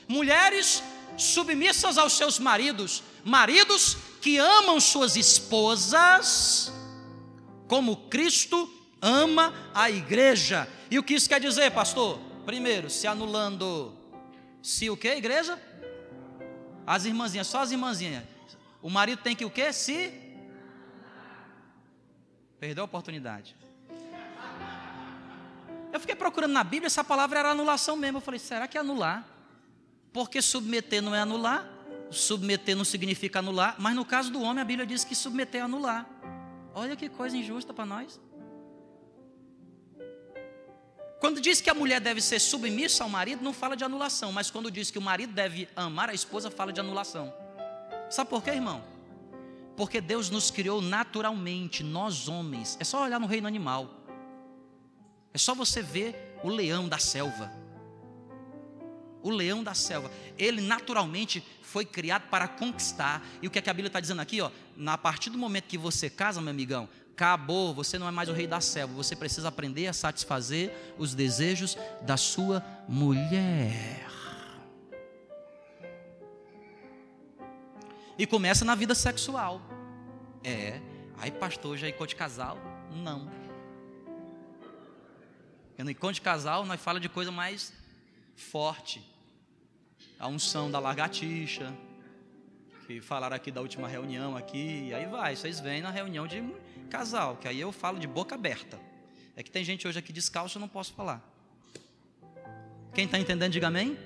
[0.08, 0.82] Mulheres
[1.18, 6.72] submissas aos seus maridos, maridos que amam suas esposas,
[7.66, 8.72] como Cristo
[9.02, 10.66] ama a igreja.
[10.90, 12.18] E o que isso quer dizer, pastor?
[12.46, 13.94] Primeiro, se anulando,
[14.62, 15.60] se o que, igreja?
[16.86, 18.37] As irmãzinhas, só as irmãzinhas
[18.80, 19.72] o marido tem que o quê?
[19.72, 20.12] Se
[22.60, 23.56] perdeu a oportunidade.
[25.92, 28.18] Eu fiquei procurando na Bíblia, essa palavra era anulação mesmo.
[28.18, 29.26] Eu falei, será que é anular?
[30.12, 31.68] Porque submeter não é anular,
[32.10, 35.64] submeter não significa anular, mas no caso do homem a Bíblia diz que submeter é
[35.64, 36.06] anular.
[36.74, 38.20] Olha que coisa injusta para nós.
[41.20, 44.50] Quando diz que a mulher deve ser submissa ao marido, não fala de anulação, mas
[44.50, 47.34] quando diz que o marido deve amar a esposa, fala de anulação.
[48.10, 48.82] Sabe por quê, irmão?
[49.76, 52.76] Porque Deus nos criou naturalmente, nós homens.
[52.80, 53.88] É só olhar no reino animal.
[55.32, 57.52] É só você ver o leão da selva.
[59.22, 60.10] O leão da selva.
[60.36, 63.24] Ele naturalmente foi criado para conquistar.
[63.42, 64.40] E o que, é que a Bíblia está dizendo aqui?
[64.40, 64.50] Ó,
[64.86, 67.74] a partir do momento que você casa, meu amigão, acabou.
[67.74, 68.94] Você não é mais o rei da selva.
[68.94, 74.06] Você precisa aprender a satisfazer os desejos da sua mulher.
[78.18, 79.62] E começa na vida sexual.
[80.42, 80.80] É.
[81.18, 82.58] Aí, pastor, já encontro de casal?
[82.90, 83.30] Não.
[85.78, 87.72] No encontro de casal, nós fala de coisa mais
[88.34, 89.00] forte.
[90.18, 91.72] A unção da lagartixa,
[92.88, 96.42] que falaram aqui da última reunião aqui, e aí vai, vocês vêm na reunião de
[96.90, 98.80] casal, que aí eu falo de boca aberta.
[99.36, 101.22] É que tem gente hoje aqui descalço, eu não posso falar.
[102.92, 103.96] Quem está entendendo, diga amém.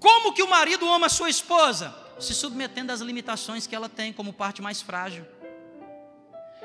[0.00, 1.94] Como que o marido ama a sua esposa?
[2.18, 5.26] Se submetendo às limitações que ela tem como parte mais frágil.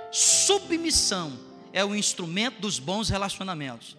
[0.09, 1.37] Submissão
[1.73, 3.97] é o instrumento dos bons relacionamentos.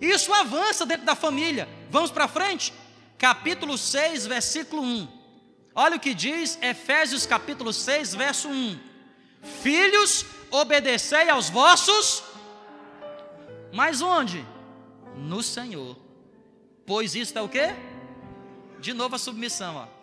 [0.00, 1.68] Isso avança dentro da família.
[1.90, 2.72] Vamos para frente?
[3.18, 5.08] Capítulo 6, versículo 1.
[5.74, 8.78] Olha o que diz Efésios capítulo 6, verso 1.
[9.62, 12.22] Filhos, obedecei aos vossos.
[13.72, 14.44] Mas onde?
[15.16, 15.96] No Senhor.
[16.86, 17.89] Pois isto é o que?
[18.80, 20.00] De novo a submissão, ó.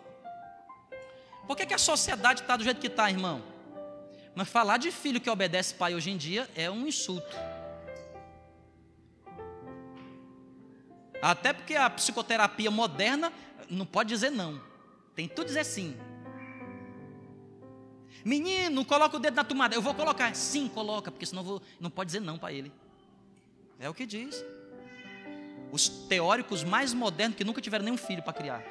[1.46, 3.42] Por que, que a sociedade está do jeito que está, irmão?
[4.34, 7.36] Mas falar de filho que obedece pai hoje em dia é um insulto.
[11.20, 13.32] Até porque a psicoterapia moderna
[13.68, 14.62] não pode dizer não.
[15.16, 15.96] Tem tudo dizer sim.
[18.24, 19.74] Menino, coloca o dedo na tomada.
[19.74, 20.34] Eu vou colocar.
[20.36, 22.70] Sim, coloca, porque senão vou, não pode dizer não para ele.
[23.80, 24.44] É o que diz
[25.70, 28.62] os teóricos mais modernos que nunca tiveram nenhum filho para criar.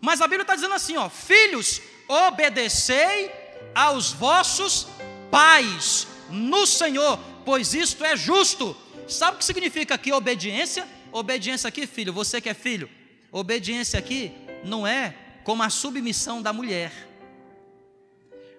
[0.00, 3.30] Mas a Bíblia está dizendo assim: ó, filhos, obedecei
[3.74, 4.86] aos vossos
[5.30, 8.76] pais no Senhor, pois isto é justo.
[9.06, 10.88] Sabe o que significa aqui obediência?
[11.12, 12.88] Obediência aqui, filho, você que é filho,
[13.32, 14.32] obediência aqui
[14.64, 16.92] não é como a submissão da mulher.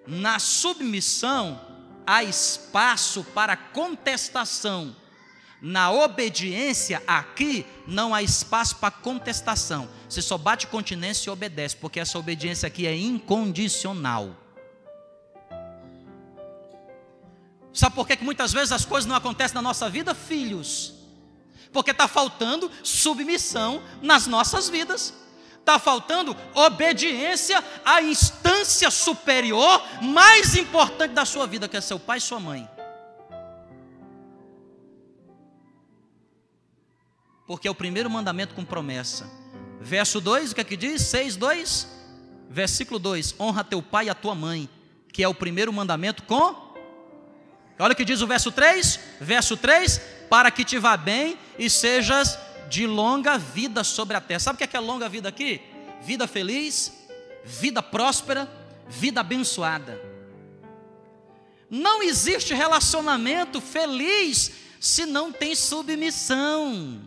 [0.05, 1.59] Na submissão,
[2.05, 4.95] há espaço para contestação.
[5.61, 9.87] Na obediência, aqui não há espaço para contestação.
[10.09, 14.35] Você só bate continência e obedece, porque essa obediência aqui é incondicional.
[17.73, 20.15] Sabe por que, que muitas vezes as coisas não acontecem na nossa vida?
[20.15, 20.93] Filhos.
[21.71, 25.13] Porque está faltando submissão nas nossas vidas
[25.61, 32.17] está faltando obediência à instância superior mais importante da sua vida, que é seu pai
[32.17, 32.69] e sua mãe.
[37.47, 39.29] Porque é o primeiro mandamento com promessa.
[39.79, 41.01] Verso 2, o que é que diz?
[41.03, 41.87] 6, 2.
[42.49, 44.69] Versículo 2: Honra teu pai e a tua mãe,
[45.11, 46.71] que é o primeiro mandamento com.
[47.79, 48.99] Olha o que diz o verso 3.
[49.19, 52.37] Verso 3: Para que te vá bem e sejas
[52.71, 54.39] de longa vida sobre a terra.
[54.39, 55.61] Sabe o que é, que é longa vida aqui?
[56.01, 57.05] Vida feliz,
[57.43, 58.49] vida próspera,
[58.87, 60.01] vida abençoada.
[61.69, 67.01] Não existe relacionamento feliz se não tem submissão.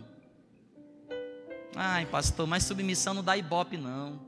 [1.75, 4.21] Ai, pastor, mas submissão não dá ibope, não.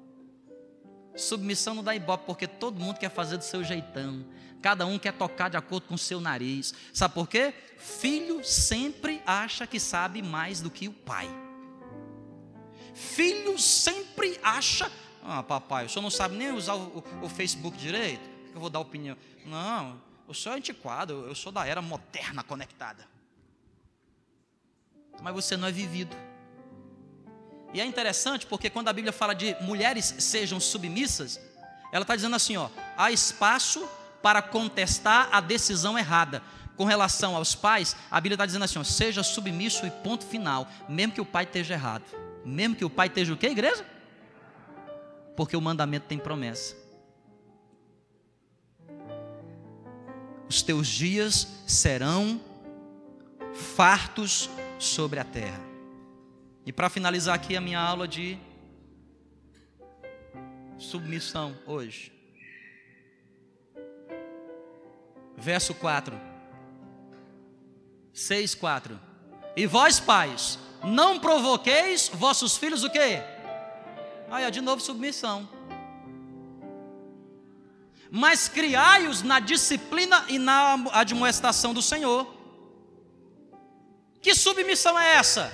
[1.14, 4.24] Submissão não dá ibope, porque todo mundo quer fazer do seu jeitão.
[4.66, 6.74] Cada um quer tocar de acordo com o seu nariz.
[6.92, 7.54] Sabe por quê?
[7.78, 11.30] Filho sempre acha que sabe mais do que o pai.
[12.92, 14.90] Filho sempre acha.
[15.22, 18.28] Ah, papai, o senhor não sabe nem usar o, o, o Facebook direito?
[18.52, 19.16] Eu vou dar opinião.
[19.44, 23.06] Não, o senhor é antiquado, eu sou da era moderna conectada.
[25.22, 26.16] Mas você não é vivido.
[27.72, 31.40] E é interessante porque quando a Bíblia fala de mulheres sejam submissas,
[31.92, 33.88] ela está dizendo assim: ó, há espaço
[34.26, 36.42] para contestar a decisão errada.
[36.76, 40.68] Com relação aos pais, a Bíblia está dizendo assim: ó, seja submisso e ponto final,
[40.88, 42.02] mesmo que o pai esteja errado.
[42.44, 43.86] Mesmo que o pai esteja o quê, igreja?
[45.36, 46.74] Porque o mandamento tem promessa.
[50.48, 52.40] Os teus dias serão
[53.76, 55.60] fartos sobre a terra.
[56.66, 58.36] E para finalizar aqui a minha aula de
[60.78, 62.15] submissão hoje.
[65.36, 66.18] Verso 4.
[68.12, 69.00] 6, 4.
[69.54, 73.22] E vós, pais, não provoqueis vossos filhos o quê?
[74.30, 75.48] Aí, de novo, submissão.
[78.10, 82.34] Mas criai-os na disciplina e na admoestação do Senhor.
[84.22, 85.52] Que submissão é essa?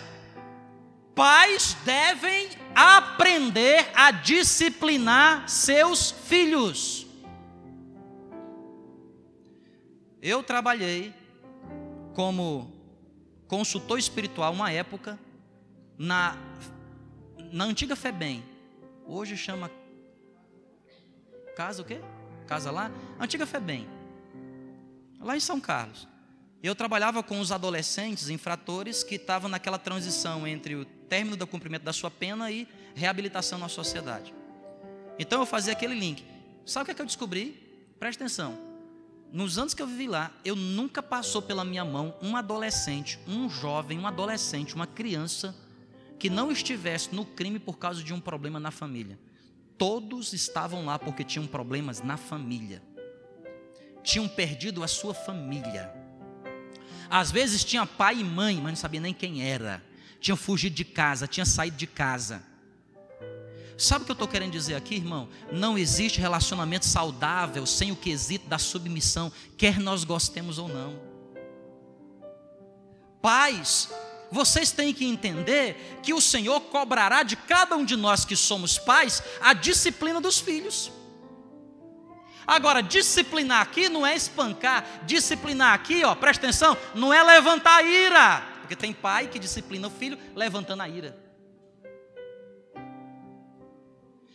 [1.14, 7.07] Pais devem aprender a disciplinar seus filhos.
[10.22, 11.12] Eu trabalhei
[12.14, 12.72] como
[13.48, 15.18] consultor espiritual uma época
[15.98, 16.37] na,
[17.50, 18.40] na antiga FEBEM.
[19.04, 19.68] Hoje chama
[21.56, 22.00] Casa o quê?
[22.46, 22.88] Casa lá?
[23.18, 23.88] Antiga FEBEM.
[25.18, 26.06] Lá em São Carlos.
[26.62, 31.82] Eu trabalhava com os adolescentes infratores que estavam naquela transição entre o término do cumprimento
[31.82, 34.32] da sua pena e reabilitação na sociedade.
[35.18, 36.24] Então eu fazia aquele link.
[36.64, 37.92] Sabe o que, é que eu descobri?
[37.98, 38.71] Presta atenção.
[39.33, 43.49] Nos anos que eu vivi lá, eu nunca passou pela minha mão um adolescente, um
[43.49, 45.57] jovem, um adolescente, uma criança
[46.18, 49.18] que não estivesse no crime por causa de um problema na família.
[49.79, 52.83] Todos estavam lá porque tinham problemas na família.
[54.05, 56.03] Tinham perdido a sua família
[57.12, 59.83] às vezes tinha pai e mãe, mas não sabia nem quem era.
[60.18, 62.42] Tinha fugido de casa, tinha saído de casa.
[63.83, 65.29] Sabe o que eu estou querendo dizer aqui, irmão?
[65.51, 71.01] Não existe relacionamento saudável sem o quesito da submissão, quer nós gostemos ou não.
[73.21, 73.90] Pais,
[74.31, 78.79] vocês têm que entender que o Senhor cobrará de cada um de nós que somos
[78.79, 80.92] pais a disciplina dos filhos.
[82.47, 87.83] Agora, disciplinar aqui não é espancar, disciplinar aqui, ó, presta atenção, não é levantar a
[87.83, 91.21] ira, porque tem pai que disciplina o filho levantando a ira.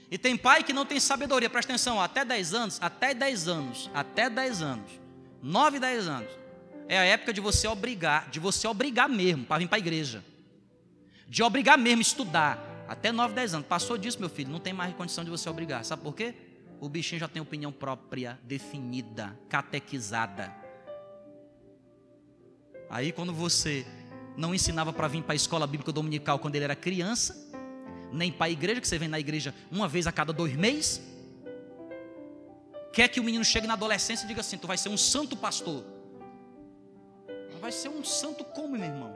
[0.10, 3.90] E tem pai que não tem sabedoria, presta atenção, até 10 anos, até 10 anos,
[3.94, 4.92] até 10 anos,
[5.42, 6.32] 9, 10 anos,
[6.88, 10.24] é a época de você obrigar, de você obrigar mesmo para vir para a igreja,
[11.28, 13.68] de obrigar mesmo estudar, até 9, 10 anos.
[13.68, 16.34] Passou disso, meu filho, não tem mais condição de você obrigar, sabe por quê?
[16.80, 20.54] o bichinho já tem opinião própria, definida, catequizada.
[22.90, 23.86] Aí quando você
[24.38, 27.47] não ensinava para vir para a escola bíblica dominical quando ele era criança,
[28.12, 31.02] nem para a igreja, que você vem na igreja uma vez a cada dois meses,
[32.94, 35.36] quer que o menino chegue na adolescência e diga assim: Tu vai ser um santo
[35.36, 35.84] pastor.
[37.60, 39.14] Vai ser um santo como, meu irmão?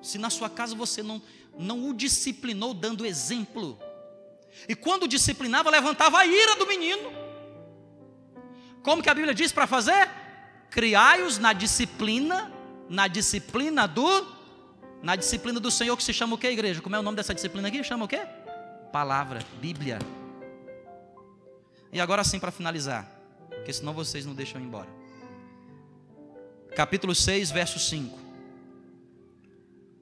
[0.00, 1.22] Se na sua casa você não,
[1.56, 3.78] não o disciplinou dando exemplo,
[4.68, 7.12] e quando disciplinava, levantava a ira do menino.
[8.82, 10.10] Como que a Bíblia diz para fazer?
[10.70, 12.52] Criai-os na disciplina,
[12.88, 14.41] na disciplina do
[15.02, 16.80] na disciplina do Senhor que se chama o que, igreja?
[16.80, 17.82] Como é o nome dessa disciplina aqui?
[17.82, 18.20] Chama o que?
[18.92, 19.98] Palavra, Bíblia.
[21.92, 23.06] E agora sim para finalizar,
[23.48, 24.88] porque senão vocês não deixam embora.
[26.74, 28.18] Capítulo 6, verso 5.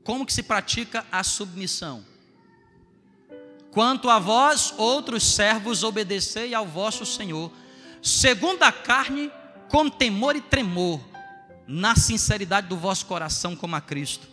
[0.05, 2.05] Como que se pratica a submissão?
[3.71, 7.51] Quanto a vós, outros servos, obedecei ao vosso Senhor,
[8.03, 9.31] segundo a carne,
[9.69, 11.01] com temor e tremor,
[11.67, 14.30] na sinceridade do vosso coração, como a Cristo.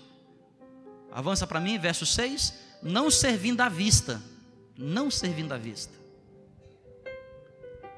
[1.18, 2.54] Avança para mim, verso 6.
[2.84, 4.22] Não servindo à vista,
[4.78, 5.92] não servindo à vista.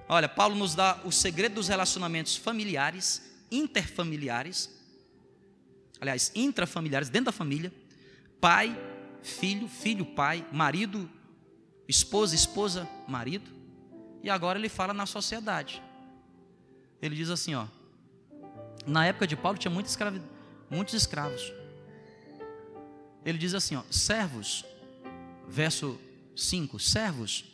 [0.07, 4.73] Olha, Paulo nos dá o segredo dos relacionamentos familiares, interfamiliares,
[5.99, 7.73] aliás, intrafamiliares, dentro da família,
[8.39, 8.73] pai,
[9.21, 11.09] filho, filho, pai, marido,
[11.89, 13.51] esposa, esposa, marido.
[14.23, 15.83] E agora ele fala na sociedade.
[17.01, 17.67] Ele diz assim, ó.
[18.87, 20.21] Na época de Paulo tinha muita escravi,
[20.69, 21.58] muitos escravos.
[23.25, 24.65] Ele diz assim, ó, servos,
[25.47, 25.99] verso
[26.35, 27.45] 5, servos,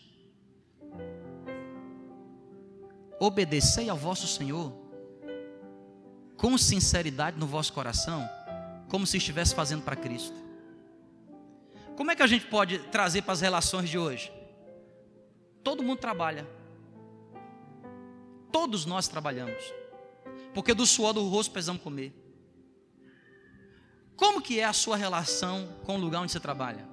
[3.19, 4.73] obedecei ao vosso Senhor
[6.37, 8.29] com sinceridade no vosso coração,
[8.89, 10.35] como se estivesse fazendo para Cristo.
[11.95, 14.31] Como é que a gente pode trazer para as relações de hoje?
[15.63, 16.47] Todo mundo trabalha.
[18.51, 19.63] Todos nós trabalhamos.
[20.53, 22.13] Porque do suor do rosto precisamos comer.
[24.15, 26.87] Como que é a sua relação com o lugar onde você trabalha?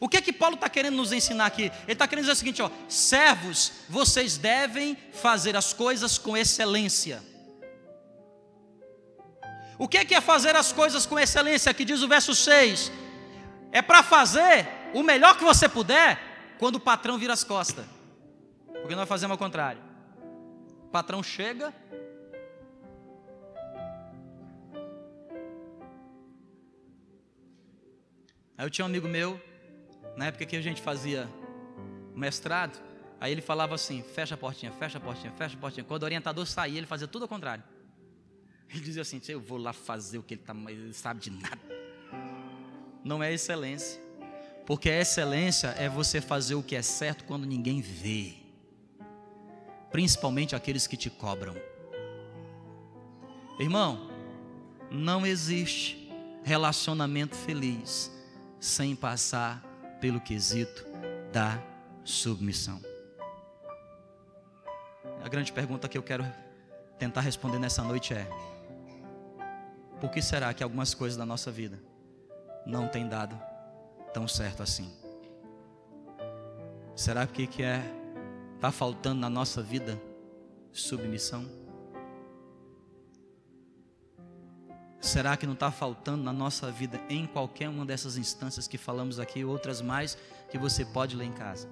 [0.00, 1.64] O que é que Paulo está querendo nos ensinar aqui?
[1.64, 7.22] Ele está querendo dizer o seguinte: ó, servos, vocês devem fazer as coisas com excelência.
[9.78, 11.70] O que é, que é fazer as coisas com excelência?
[11.70, 12.90] Aqui diz o verso 6:
[13.70, 16.18] é para fazer o melhor que você puder
[16.58, 17.84] quando o patrão vira as costas,
[18.72, 19.82] porque nós fazemos ao contrário.
[20.84, 21.74] O patrão chega,
[28.60, 29.40] Aí eu tinha um amigo meu,
[30.18, 31.26] na época que a gente fazia
[32.14, 32.78] mestrado,
[33.18, 35.82] aí ele falava assim: fecha a portinha, fecha a portinha, fecha a portinha.
[35.82, 37.64] Quando o orientador saía, ele fazia tudo ao contrário.
[38.68, 41.58] Ele dizia assim: eu vou lá fazer o que ele, tá, ele sabe de nada.
[43.02, 43.98] Não é excelência,
[44.66, 48.34] porque a excelência é você fazer o que é certo quando ninguém vê,
[49.90, 51.56] principalmente aqueles que te cobram.
[53.58, 54.10] Irmão,
[54.90, 56.12] não existe
[56.44, 58.19] relacionamento feliz
[58.60, 59.62] sem passar
[60.00, 60.84] pelo quesito
[61.32, 61.58] da
[62.04, 62.80] submissão.
[65.24, 66.24] A grande pergunta que eu quero
[66.98, 68.28] tentar responder nessa noite é:
[70.00, 71.78] por que será que algumas coisas da nossa vida
[72.66, 73.40] não têm dado
[74.12, 74.92] tão certo assim?
[76.94, 77.82] Será que que é
[78.60, 80.00] tá faltando na nossa vida
[80.70, 81.48] submissão?
[85.00, 89.18] Será que não está faltando na nossa vida, em qualquer uma dessas instâncias que falamos
[89.18, 90.18] aqui, outras mais,
[90.50, 91.68] que você pode ler em casa?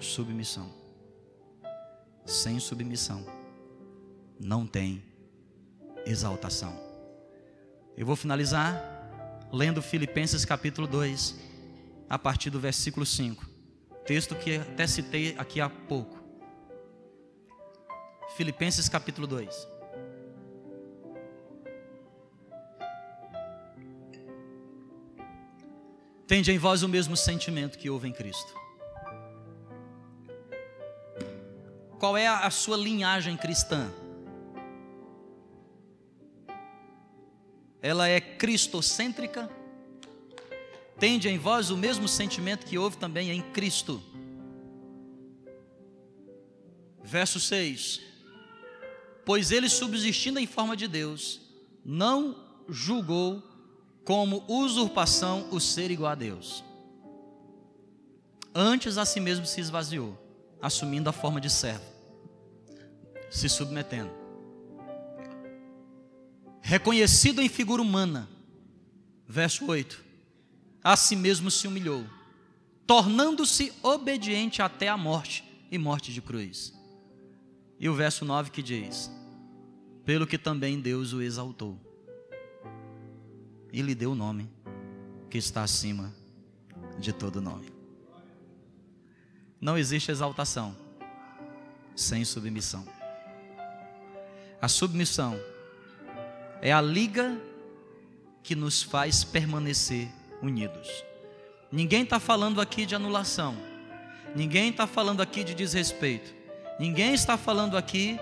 [0.00, 0.72] Submissão.
[2.24, 3.24] Sem submissão,
[4.40, 5.04] não tem
[6.06, 6.74] exaltação.
[7.96, 8.82] Eu vou finalizar
[9.52, 11.36] lendo Filipenses capítulo 2,
[12.08, 13.46] a partir do versículo 5.
[14.06, 16.18] Texto que até citei aqui há pouco.
[18.36, 19.75] Filipenses capítulo 2.
[26.26, 28.52] Tende em vós o mesmo sentimento que houve em Cristo.
[32.00, 33.92] Qual é a sua linhagem cristã?
[37.80, 39.48] Ela é cristocêntrica?
[40.98, 44.02] Tende em vós o mesmo sentimento que houve também em Cristo.
[47.04, 48.00] Verso 6:
[49.24, 51.40] Pois ele, subsistindo em forma de Deus,
[51.84, 53.55] não julgou
[54.06, 56.64] como usurpação o ser igual a Deus.
[58.54, 60.16] Antes a si mesmo se esvaziou,
[60.62, 61.84] assumindo a forma de servo,
[63.28, 64.12] se submetendo.
[66.62, 68.28] Reconhecido em figura humana,
[69.26, 70.02] verso 8:
[70.84, 72.06] a si mesmo se humilhou,
[72.86, 76.72] tornando-se obediente até a morte e morte de cruz.
[77.78, 79.10] E o verso 9 que diz:
[80.04, 81.85] Pelo que também Deus o exaltou
[83.72, 84.50] e lhe deu o nome
[85.28, 86.12] que está acima
[86.98, 87.72] de todo nome.
[89.60, 90.76] Não existe exaltação
[91.94, 92.86] sem submissão.
[94.60, 95.38] A submissão
[96.60, 97.40] é a liga
[98.42, 100.08] que nos faz permanecer
[100.42, 100.88] unidos.
[101.70, 103.56] Ninguém está falando aqui de anulação,
[104.34, 106.32] ninguém está falando aqui de desrespeito,
[106.78, 108.18] ninguém está falando aqui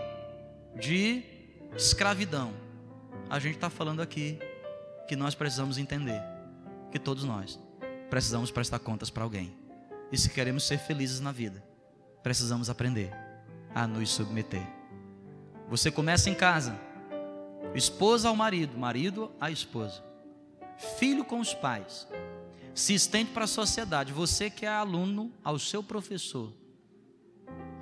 [0.80, 1.22] de
[1.76, 2.52] escravidão.
[3.28, 4.38] A gente está falando aqui
[5.06, 6.22] que nós precisamos entender
[6.90, 7.58] que todos nós
[8.08, 9.52] precisamos prestar contas para alguém.
[10.12, 11.64] E se queremos ser felizes na vida,
[12.22, 13.12] precisamos aprender
[13.74, 14.64] a nos submeter.
[15.68, 16.78] Você começa em casa,
[17.74, 20.04] esposa ao marido, marido à esposa,
[20.98, 22.06] filho com os pais,
[22.74, 24.12] se estende para a sociedade.
[24.12, 26.52] Você que é aluno ao seu professor,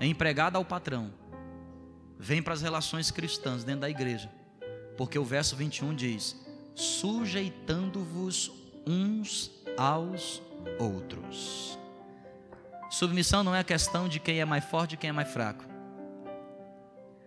[0.00, 1.12] é empregado ao patrão,
[2.18, 4.30] vem para as relações cristãs dentro da igreja,
[4.96, 6.36] porque o verso 21 diz:
[6.74, 8.50] sujeitando-vos
[8.86, 10.42] uns aos
[10.78, 11.78] outros.
[12.90, 15.64] Submissão não é questão de quem é mais forte e quem é mais fraco.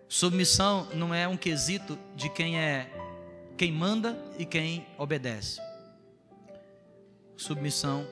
[0.08, 2.90] Submissão não é um quesito de quem é
[3.56, 5.60] quem manda e quem obedece.
[7.36, 8.06] Submissão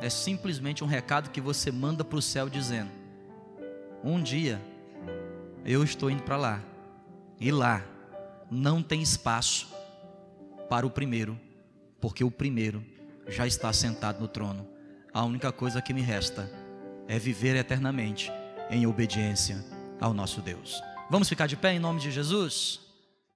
[0.00, 2.90] é simplesmente um recado que você manda para o céu dizendo:
[4.02, 4.60] Um dia
[5.64, 6.62] eu estou indo para lá,
[7.38, 7.84] e lá
[8.50, 9.75] não tem espaço
[10.68, 11.38] para o primeiro,
[12.00, 12.84] porque o primeiro
[13.28, 14.68] já está sentado no trono.
[15.12, 16.50] A única coisa que me resta
[17.08, 18.30] é viver eternamente
[18.70, 19.64] em obediência
[20.00, 20.82] ao nosso Deus.
[21.10, 22.85] Vamos ficar de pé em nome de Jesus?